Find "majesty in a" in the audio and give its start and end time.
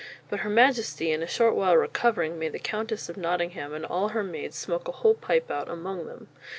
0.49-1.27